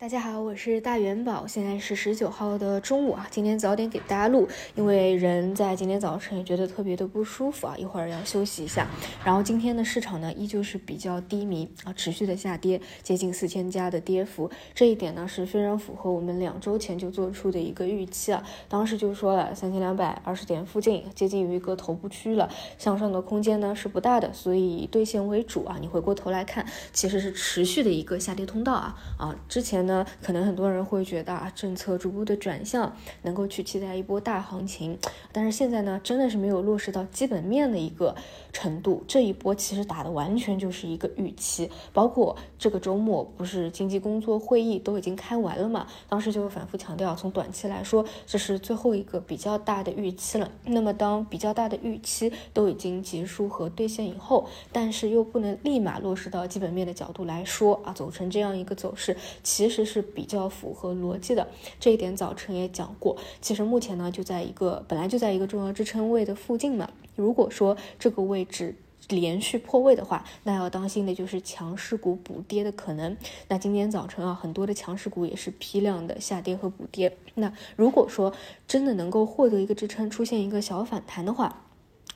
[0.00, 3.28] 大家好，我是大元宝，现在是十九号的中午啊。
[3.30, 8.88] 今天早点给大家录，因为人在今天早晨也觉得特别的不舒服啊，一会儿要休息一下。
[9.22, 14.50] 然后今天的市场呢，依旧是比较低迷啊，持续的下跌，接近四千家的跌幅。
[14.74, 18.42] 这一点呢是非常符合我们两周前就做出的一个预期啊。
[18.70, 22.48] 当时就说了，三千两百二十点附近接近于一个头部区了，
[22.78, 25.76] 向上的空间呢是不大的，所以以兑现为主啊。
[25.78, 29.89] 你回过头来看，其实是持续的一个下跌通道啊啊，之前。
[29.90, 34.96] 呢，可能很多人会觉得啊，政策逐步的转向，能够去期待一波大行情。
[35.32, 38.14] 但是现在呢，真的是没有落实到基本面的一个
[38.52, 39.02] 程度。
[39.08, 41.68] 这一波其实打的完全就是一个预期。
[41.92, 45.88] 包括这个周末不是经济工作会议都已经开完了嘛？
[46.08, 50.48] 当时就反复强调，从短期来说，这是最后一个比较大的预期了。
[50.66, 59.79] 那么当比较大的预期都已经结束和兑现以后，但是又不能立马落实到基本面的角度来说啊，走成这样一个走势，其实。
[59.80, 61.48] 这是比较符合逻辑的，
[61.78, 63.16] 这一点早晨也讲过。
[63.40, 66.90] 其实目前呢，就在一个本来就在一个重要支撑位的附近嘛。
[67.16, 68.74] 如果说这个位置
[69.08, 73.16] 连续破位的话，那要当心的就是强势股补跌的可能。
[73.48, 77.16] 那今天早晨啊，很多的强势股也是批量的下跌和补跌。
[77.36, 78.34] 那如果说
[78.68, 81.62] 真的能够获得一个支撑，出现一个小反弹的话，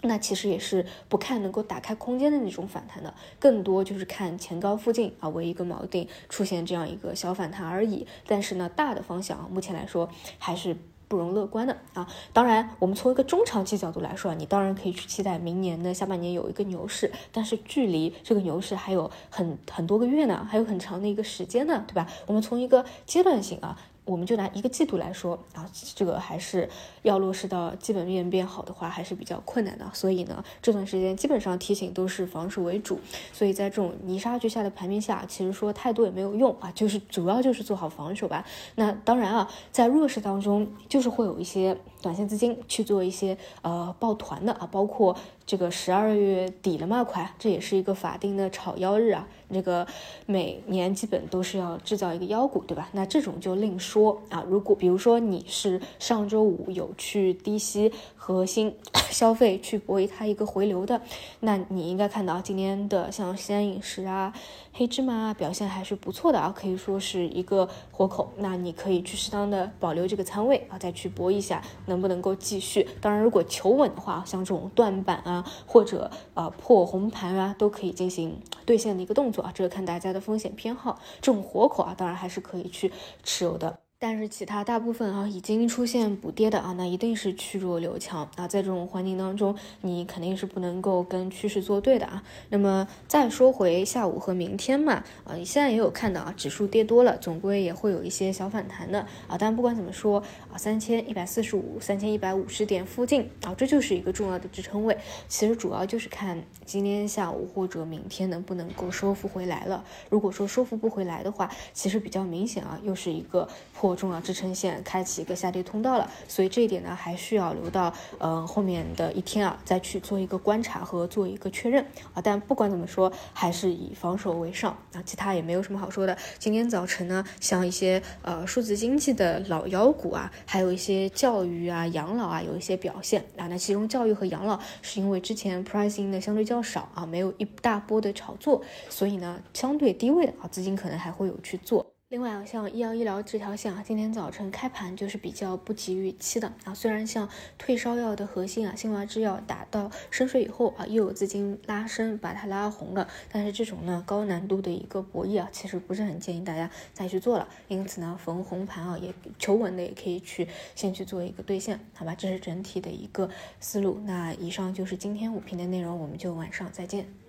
[0.06, 8.06] 那其实也是不看能够打开空间的那种反弹的，更多就是看前高附近啊为一个锚定出现这样一个小反弹而已。
[8.26, 10.76] 但是呢，大的方向啊，目前来说还是
[11.08, 12.06] 不容乐观的啊。
[12.32, 22.06] 当然，我们从一个中长期角度来说啊，你当然可以去期待明年的下半年有一个牛市，但是距离这个牛市还有很很多个月呢，还有很长的一个时间呢，对吧？
[22.26, 23.78] 我们从一个阶段性啊。
[24.04, 26.68] 我们就拿一个季度来说啊，这个还是
[27.02, 29.90] 要落实到基本面变好的话，还是比较困难的。
[29.94, 33.00] 所以呢，这段时间基本上提醒都是防守为主。
[33.32, 38.44] 所以在这种泥沙俱下的盘面下，其实说太多也没有用啊，就是主要就是做好防守吧。
[38.74, 45.16] 那当然啊，在弱势当中，就是会有一些短线资金去做一些呃抱团的啊，包括。
[45.46, 49.28] 这个十二月底了嘛，快，这也是一个法定的炒腰日啊。
[49.52, 49.86] 这个
[50.26, 52.88] 每年基本都是要制造一个妖股，对吧？
[52.92, 54.44] 那这种就另说啊。
[54.48, 58.74] 如果比如说你是上周五有去低吸核心
[59.14, 61.00] 消费去博弈它一个回流的，
[61.40, 64.32] 那你应该看到今天的像西安饮食啊、
[64.72, 68.32] 黑芝麻啊表现还是不错的啊，可以说是一个活口。
[68.38, 72.88] 那你可以去适当的保留这个仓位啊，再去搏一下能不能够继续。
[73.02, 75.34] 当然，如果求稳的话，像这种断板啊。
[75.34, 82.92] 啊，或者啊破红盘啊，都可以进行兑现的一个动作啊，这个看大家的风险偏好，这种活口啊，当然还是可以去
[83.24, 83.83] 持有的。
[84.06, 92.22] 但是其他大部分啊已经出现补跌的啊，那一定是去弱留强啊，在这种环境当中，你肯定是不能够跟趋势作对的啊。
[92.50, 99.38] 那么再说回下午和明天嘛，啊，你现在也有看到啊，指数跌多了，总归也会有一些小反弹的啊。
[99.38, 100.22] 但不管怎么说
[100.52, 104.98] 啊，三千一百四十五、三千一百五十点附近啊，这就是一个重要的支撑位。
[105.28, 109.82] 其实主要就是看今天下午或者明天能不能够收复回来了。
[110.10, 113.93] 如果说收复不回来的话，其实比较明显啊，又是一个破。
[113.94, 122.22] 重要支撑线开启一个下跌通道了，所以这一点呢，还需要留到嗯后面的一天啊，再去做一个观察和做一个确认啊。
[122.22, 126.16] 但不管怎么说，还是以防守为上啊，其他也没有什么好说的。
[126.38, 133.46] 今天早晨呢，像一些呃数字经济的老妖股啊，还有一些教育啊、养老啊，有一些表现啊。
[133.48, 141.93] 那其中教育和养老是因为之前 pricing 的相对较少啊，没有一大波的炒作，所以呢，相对低位的啊，资金可能还会有去做。
[142.10, 146.74] 另外啊，像医药医疗这条线啊，今天早晨开盘就是比较不及预期的啊。
[146.74, 157.48] 虽然像退烧药的核心啊，新华制药打到深水以后啊，又有资金拉升把它拉红了，但是这种呢高难度的一个博弈啊，其实不是很建议大家再去做了。
[157.68, 162.14] 因此呢，逢红盘啊，也求稳的也可以去先去做一个兑现，好吧？
[162.14, 163.98] 这是整体的一个思路。
[164.04, 167.23] 那以上就是今天五评的内容，我们就晚上再见。